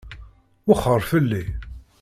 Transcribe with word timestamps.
Wexxeṛ 0.67 1.01
fell-i! 1.09 1.43